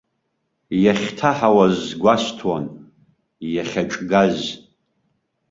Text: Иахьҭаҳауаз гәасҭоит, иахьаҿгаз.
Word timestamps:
Иахьҭаҳауаз 0.83 1.77
гәасҭоит, 2.01 2.69
иахьаҿгаз. 3.53 4.37